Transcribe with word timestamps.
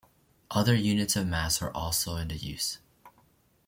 Other 0.49 0.73
units 0.73 1.15
of 1.15 1.27
mass 1.27 1.61
are 1.61 1.69
also 1.75 2.15
in 2.15 2.27
use. 2.31 2.79